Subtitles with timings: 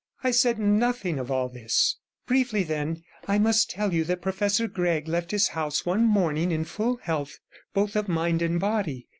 [0.23, 1.97] 'I said nothing of all this.
[2.25, 6.63] Briefly, then, I must tell you that Professor Gregg left his house one morning in
[6.63, 7.37] full health
[7.75, 9.07] both of mind and body.